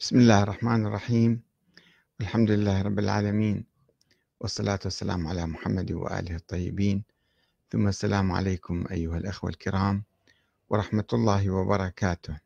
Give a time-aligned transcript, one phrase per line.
[0.00, 1.42] بسم الله الرحمن الرحيم.
[2.20, 3.64] الحمد لله رب العالمين.
[4.40, 7.04] والصلاة والسلام على محمد وآله الطيبين.
[7.70, 10.04] ثم السلام عليكم أيها الأخوة الكرام
[10.70, 12.40] ورحمة الله وبركاته.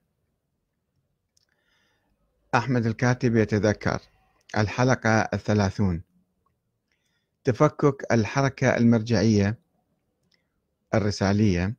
[2.55, 4.01] أحمد الكاتب يتذكر
[4.59, 6.03] الحلقة الثلاثون.
[7.45, 9.59] تفكك الحركة المرجعية
[10.95, 11.77] الرسالية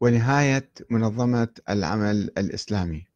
[0.00, 3.07] ونهاية منظمة العمل الإسلامي.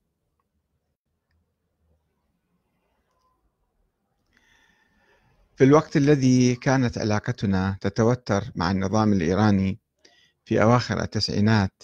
[5.62, 9.80] في الوقت الذي كانت علاقتنا تتوتر مع النظام الإيراني
[10.44, 11.82] في أواخر التسعينات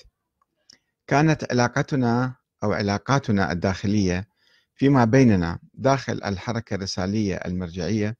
[1.06, 4.28] كانت علاقتنا أو علاقاتنا الداخلية
[4.74, 8.16] فيما بيننا داخل الحركة الرسالية المرجعية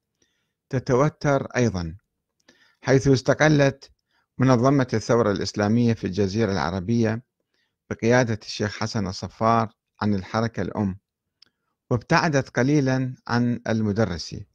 [0.70, 1.96] تتوتر أيضا
[2.80, 3.90] حيث استقلت
[4.38, 7.22] منظمة الثورة الإسلامية في الجزيرة العربية
[7.90, 10.98] بقيادة الشيخ حسن الصفار عن الحركة الأم
[11.90, 14.47] وابتعدت قليلا عن المدرسي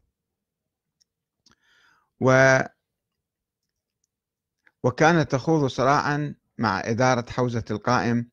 [2.24, 2.60] و
[4.84, 8.30] وكانت تخوض صراعا مع إدارة حوزة القائم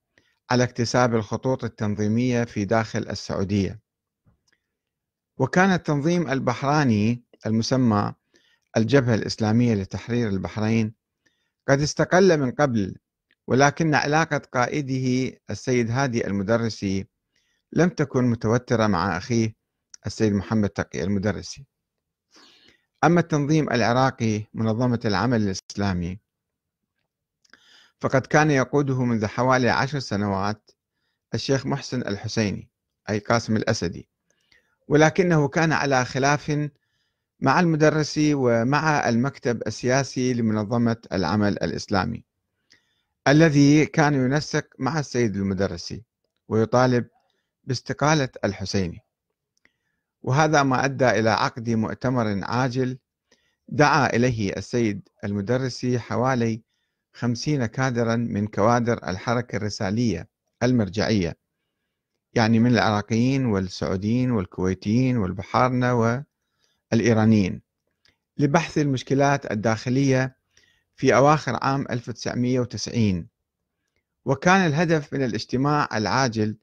[0.50, 3.80] على اكتساب الخطوط التنظيمية في داخل السعودية.
[5.38, 8.14] وكان التنظيم البحراني المسمى
[8.77, 10.94] الجبهة الإسلامية لتحرير البحرين
[11.69, 12.97] قد استقل من قبل
[13.47, 17.06] ولكن علاقة قائده السيد هادي المدرسي
[17.72, 19.54] لم تكن متوترة مع أخيه
[20.06, 21.66] السيد محمد تقي المدرسي.
[23.05, 26.19] أما التنظيم العراقي منظمة العمل الإسلامي
[28.01, 30.70] فقد كان يقوده منذ حوالي عشر سنوات
[31.34, 32.71] الشيخ محسن الحسيني
[33.11, 34.09] أي قاسم الأسدي.
[34.89, 36.69] ولكنه كان على خلاف
[37.41, 42.25] مع المدرسي ومع المكتب السياسي لمنظمة العمل الإسلامي
[43.28, 46.03] الذي كان ينسق مع السيد المدرسي
[46.48, 47.06] ويطالب
[47.65, 49.05] باستقالة الحسيني.
[50.22, 52.98] وهذا ما أدى إلى عقد مؤتمر عاجل
[53.68, 56.62] دعا إليه السيد المدرسي حوالي
[57.12, 60.28] خمسين كادرا من كوادر الحركة الرسالية
[60.62, 61.36] المرجعية
[62.34, 66.25] يعني من العراقيين والسعوديين والكويتيين والبحارنة
[66.92, 67.62] والإيرانيين
[68.38, 70.36] لبحث المشكلات الداخلية
[70.97, 73.26] في أواخر عام 1990
[74.25, 76.56] وكان الهدف من الاجتماع العاجل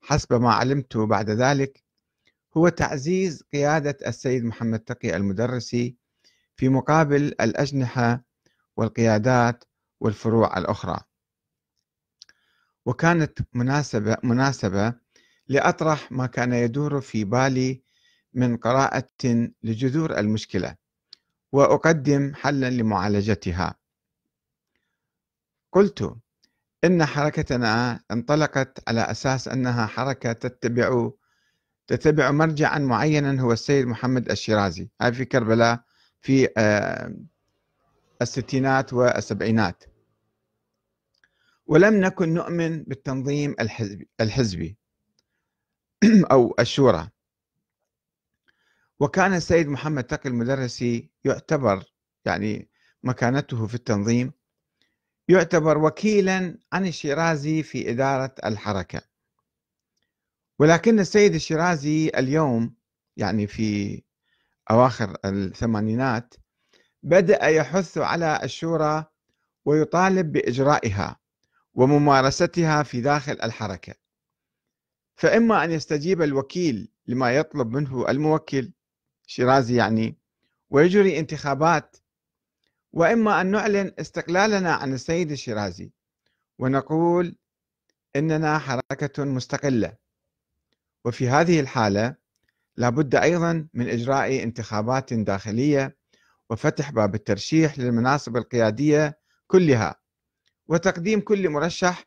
[0.00, 1.82] حسب ما علمت بعد ذلك
[2.56, 5.96] هو تعزيز قيادة السيد محمد تقي المدرسي
[6.56, 8.24] في مقابل الأجنحة
[8.76, 9.64] والقيادات
[10.00, 11.00] والفروع الأخرى.
[12.86, 14.94] وكانت مناسبة مناسبة
[15.48, 17.82] لأطرح ما كان يدور في بالي
[18.34, 19.08] من قراءة
[19.62, 20.76] لجذور المشكلة
[21.52, 23.74] وأقدم حلا لمعالجتها.
[25.72, 26.16] قلت
[26.84, 31.10] إن حركتنا انطلقت على أساس أنها حركة تتبع
[31.90, 34.90] تتبع مرجعا معينا هو السيد محمد الشيرازي.
[35.00, 35.84] هاي في كربلاء
[36.20, 37.14] في آه،
[38.22, 39.84] الستينات والسبعينات.
[41.66, 44.78] ولم نكن نؤمن بالتنظيم الحزبي, الحزبي
[46.32, 47.08] أو الشورى.
[49.00, 51.84] وكان السيد محمد تقي المدرسي يعتبر
[52.24, 52.70] يعني
[53.02, 54.32] مكانته في التنظيم
[55.28, 59.09] يعتبر وكيلا عن الشيرازي في إدارة الحركة.
[60.60, 62.74] ولكن السيد الشيرازي اليوم
[63.16, 64.02] يعني في
[64.70, 66.34] أواخر الثمانينات
[67.02, 69.04] بدأ يحث على الشورى
[69.64, 71.16] ويطالب بإجرائها
[71.74, 73.94] وممارستها في داخل الحركة.
[75.16, 78.72] فإما أن يستجيب الوكيل لما يطلب منه الموكل
[79.26, 80.18] شيرازي يعني
[80.70, 81.96] ويجري انتخابات
[82.92, 85.92] وإما أن نعلن استقلالنا عن السيد الشيرازي
[86.58, 87.36] ونقول
[88.16, 90.09] إننا حركة مستقلة.
[91.04, 92.14] وفي هذه الحالة
[92.76, 95.96] لابد أيضا من إجراء انتخابات داخلية
[96.50, 100.00] وفتح باب الترشيح للمناصب القيادية كلها
[100.68, 102.04] وتقديم كل مرشح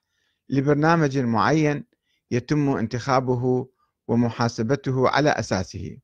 [0.50, 1.86] لبرنامج معين
[2.32, 3.68] يتم انتخابه
[4.08, 5.98] ومحاسبته على أساسه.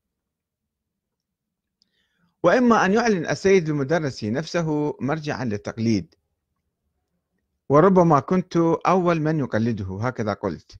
[2.43, 6.15] وإما أن يعلن السيد المدرسي نفسه مرجعا للتقليد.
[7.69, 10.79] وربما كنت أول من يقلده هكذا قلت.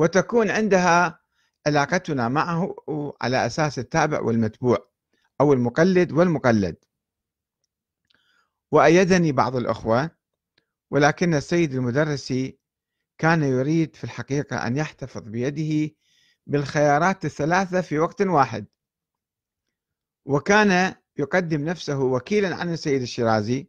[0.00, 1.20] وتكون عندها
[1.66, 2.74] علاقتنا معه
[3.20, 4.88] على أساس التابع والمتبوع
[5.40, 6.76] أو المقلد والمقلد.
[8.70, 10.10] وأيدني بعض الأخوة
[10.90, 12.58] ولكن السيد المدرسي
[13.18, 15.94] كان يريد في الحقيقة أن يحتفظ بيده
[16.46, 18.66] بالخيارات الثلاثة في وقت واحد.
[20.24, 23.68] وكان يقدم نفسه وكيلا عن السيد الشيرازي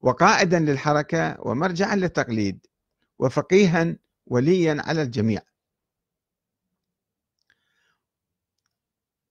[0.00, 2.66] وقائدا للحركة ومرجعا للتقليد
[3.18, 5.42] وفقيها وليا على الجميع.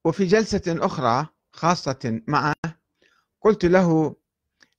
[0.06, 2.56] وفي جلسة أخرى خاصة معه
[3.42, 4.15] قلت له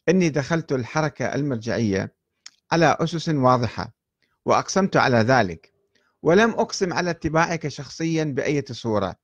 [0.08, 2.14] إني دخلت الحركة المرجعية
[2.72, 3.94] على أسس واضحة
[4.44, 5.72] وأقسمت على ذلك
[6.22, 9.16] ولم أقسم على اتباعك شخصيا بأية صورة.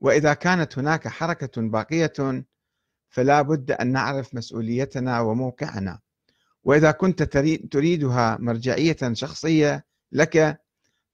[0.00, 2.44] وإذا كانت هناك حركة باقية
[3.10, 6.00] فلا بد أن نعرف مسؤوليتنا وموقعنا.
[6.64, 7.22] وإذا كنت
[7.72, 10.62] تريدها مرجعية شخصية لك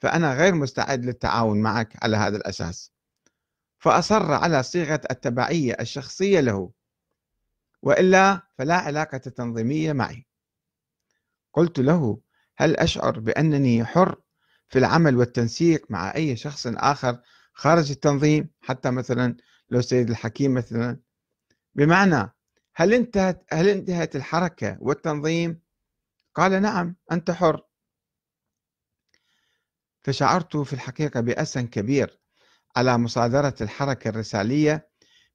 [0.00, 2.92] فأنا غير مستعد للتعاون معك على هذا الأساس.
[3.78, 6.72] فأصر على صيغة التبعية الشخصية له.
[7.82, 10.26] وإلا فلا علاقة تنظيمية معي.
[11.52, 12.20] قلت له
[12.56, 14.20] هل أشعر بأنني حر
[14.68, 17.20] في العمل والتنسيق مع أي شخص آخر
[17.52, 19.36] خارج التنظيم؟ حتى مثلا
[19.70, 21.00] لو سيد الحكيم مثلا.
[21.74, 22.32] بمعنى
[22.74, 25.60] هل انتهت هل انتهت الحركة والتنظيم؟
[26.34, 27.67] قال نعم أنت حر.
[30.02, 32.20] فشعرت في الحقيقة بأسى كبير
[32.76, 34.88] على مصادرة الحركة الرسالية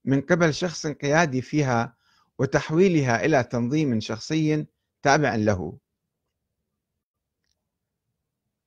[0.05, 1.95] من قبل شخص قيادي فيها
[2.39, 4.65] وتحويلها إلى تنظيم شخصي
[5.01, 5.77] تابع له.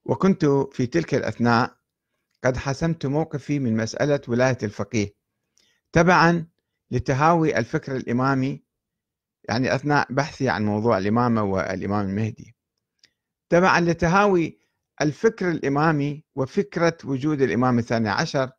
[0.04, 1.76] وكنت في تلك الأثناء
[2.44, 5.14] قد حسمت موقفي من مسألة ولاية الفقيه
[5.92, 6.46] تبعا
[6.90, 8.64] لتهاوي الفكر الإمامي
[9.48, 12.56] يعني أثناء بحثي عن موضوع الإمامة والإمام المهدي
[13.48, 14.58] تبعا لتهاوي
[15.00, 18.50] الفكر الإمامي وفكرة وجود الإمام الثاني عشر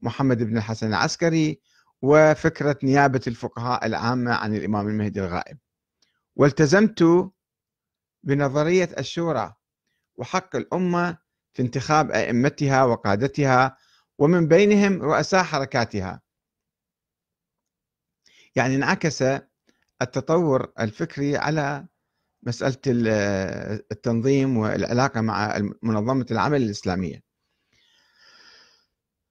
[0.00, 1.60] محمد بن الحسن العسكري
[2.02, 5.58] وفكرة نيابة الفقهاء العامة عن الإمام المهدي الغائب.
[6.36, 7.30] والتزمت
[8.22, 9.54] بنظرية الشورى
[10.16, 11.18] وحق الأمة
[11.52, 13.76] في انتخاب أئمتها وقادتها
[14.18, 16.20] ومن بينهم رؤساء حركاتها.
[18.56, 19.24] يعني انعكس
[20.02, 21.86] التطور الفكري على
[22.46, 22.76] مسألة
[23.92, 27.22] التنظيم والعلاقة مع منظمة العمل الإسلامية.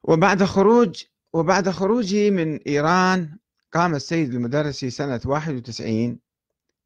[0.04, 3.38] وبعد خروج وبعد خروجي من إيران
[3.74, 6.20] قام السيد المدرسي سنة 91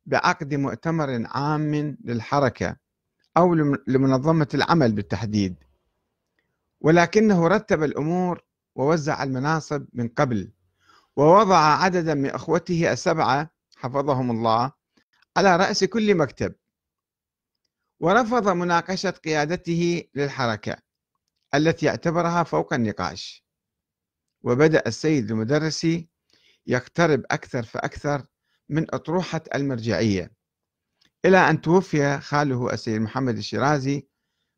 [0.06, 2.76] بعقد مؤتمر عام للحركة
[3.38, 3.54] أو
[3.88, 5.56] لمنظمة العمل بالتحديد.
[6.82, 8.44] ولكنه رتب الأمور
[8.76, 10.52] ووزع المناصب من قبل
[11.16, 14.72] ووضع عددا من أخوته السبعة حفظهم الله
[15.38, 16.56] على رأس كل مكتب.
[18.00, 20.78] ورفض مناقشة قيادته للحركة
[21.56, 23.46] التي اعتبرها فوق النقاش.
[24.44, 26.08] وبدأ السيد المدرسي
[26.68, 28.26] يقترب أكثر فأكثر
[28.70, 30.32] من أطروحة المرجعية
[31.26, 34.08] إلى أن توفي خاله السيد محمد الشيرازي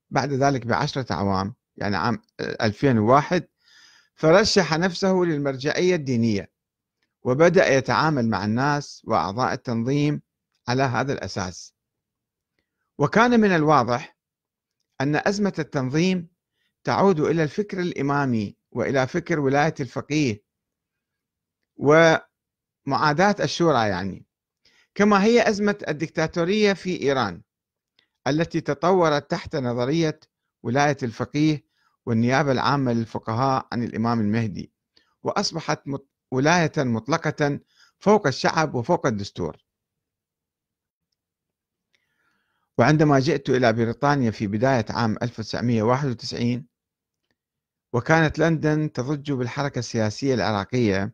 [0.09, 3.47] بعد ذلك بعشرة أعوام يعني عام 2001
[4.15, 6.51] فرشح نفسه للمرجعية الدينية
[7.23, 10.21] وبدأ يتعامل مع الناس وأعضاء التنظيم
[10.69, 11.73] على هذا الأساس.
[12.97, 14.17] وكان من الواضح
[15.01, 16.27] أن أزمة التنظيم
[16.83, 20.43] تعود إلى الفكر الإمامي وإلى فكر ولاية الفقيه
[21.77, 24.25] ومعاداة الشورى يعني
[24.95, 27.41] كما هي أزمة الدكتاتورية في إيران
[28.27, 30.19] التي تطورت تحت نظرية
[30.63, 31.65] ولاية الفقيه
[32.05, 34.71] والنيابة العامة للفقهاء عن الإمام المهدي
[35.23, 35.81] وأصبحت
[36.31, 37.59] ولاية مطلقة
[37.99, 39.68] فوق الشعب وفوق الدستور.
[42.79, 46.65] وعندما جئت إلى بريطانيا في بداية عام 1991
[47.93, 51.13] وكانت لندن تضج بالحركة السياسية العراقية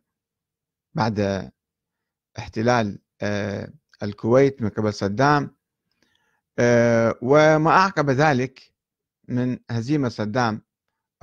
[0.93, 1.51] بعد
[2.37, 5.55] احتلال آه، الكويت من قبل صدام
[6.59, 8.73] آه، وما أعقب ذلك
[9.27, 10.61] من هزيمة صدام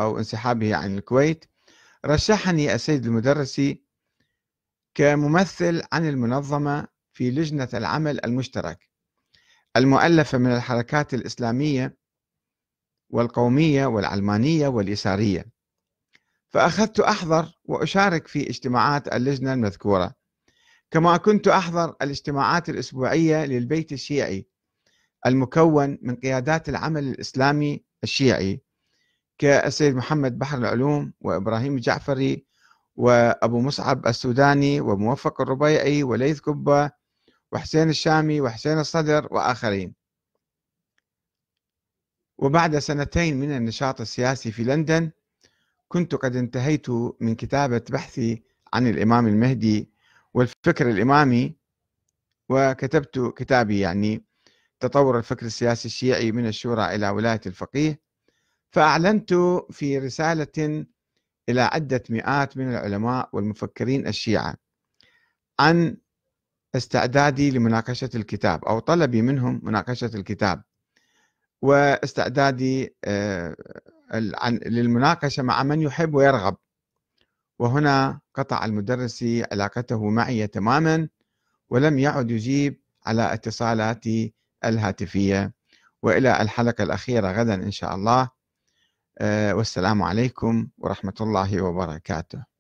[0.00, 1.44] أو انسحابه عن الكويت.
[2.06, 3.84] رشحني السيد المدرسي
[4.94, 8.91] كممثل عن المنظمة في لجنة العمل المشترك.
[9.76, 11.96] المؤلفة من الحركات الإسلامية
[13.10, 15.46] والقومية والعلمانية واليسارية.
[16.48, 20.14] فأخذت أحضر وأشارك في اجتماعات اللجنة المذكورة.
[20.90, 24.46] كما كنت أحضر الاجتماعات الأسبوعية للبيت الشيعي
[25.26, 28.62] المكون من قيادات العمل الإسلامي الشيعي
[29.38, 32.46] كالسيد محمد بحر العلوم وإبراهيم الجعفري
[32.96, 36.90] وأبو مصعب السوداني وموفق الربيعي وليث كبة
[37.52, 39.94] وحسين الشامي وحسين الصدر وآخرين.
[42.38, 45.10] وبعد سنتين من النشاط السياسي في لندن
[45.88, 46.90] كنت قد انتهيت
[47.20, 48.42] من كتابة بحثي
[48.74, 49.90] عن الإمام المهدي
[50.34, 51.56] والفكر الإمامي
[52.48, 54.24] وكتبت كتابي يعني
[54.80, 58.00] تطور الفكر السياسي الشيعي من الشورى إلى ولاية الفقيه.
[58.70, 59.34] فأعلنت
[59.70, 60.86] في رسالة
[61.48, 64.54] إلى عدة مئات من العلماء والمفكرين الشيعة
[65.60, 65.96] عن
[66.74, 70.62] استعدادي لمناقشة الكتاب أو طلبي منهم مناقشة الكتاب.
[71.62, 73.56] واستعدادي آه،
[74.66, 76.56] للمناقشة مع من يحب ويرغب.
[77.58, 81.08] وهنا قطع المدرس علاقته معي تماما
[81.70, 85.52] ولم يعد يجيب على اتصالاتي الهاتفية.
[86.02, 88.30] وإلى الحلقة الأخيرة غدا إن شاء الله.
[89.18, 92.51] آه، والسلام عليكم ورحمة الله وبركاته.